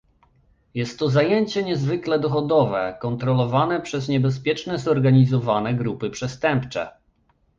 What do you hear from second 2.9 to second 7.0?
kontrolowane przez niebezpieczne zorganizowane grupy przestępcze